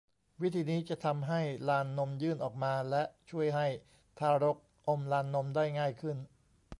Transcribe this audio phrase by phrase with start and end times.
[0.41, 3.67] วิธีนี้จะทำให้ลานนมยื่นออกมาและช่วยให้
[4.19, 6.17] ทารกอมลานนมได้ง่ายขึ้น